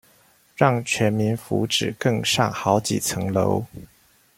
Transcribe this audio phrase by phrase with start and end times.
[0.55, 3.67] 讓全民福祉更上好幾層樓